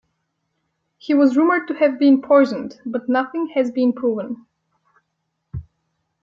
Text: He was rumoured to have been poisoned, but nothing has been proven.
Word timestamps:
He 0.97 1.13
was 1.13 1.37
rumoured 1.37 1.67
to 1.67 1.75
have 1.75 1.99
been 1.99 2.23
poisoned, 2.23 2.81
but 2.87 3.07
nothing 3.07 3.49
has 3.53 3.69
been 3.69 3.93
proven. 3.93 4.47